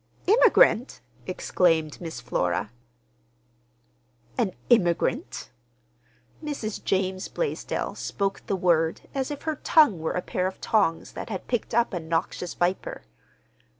[0.25, 2.71] "Immigrant!" exclaimed Miss Flora.
[4.35, 5.51] "An immigrant!"
[6.43, 6.83] Mrs.
[6.83, 11.29] James Blaisdell spoke the word as if her tongue were a pair of tongs that
[11.29, 13.03] had picked up a noxious viper.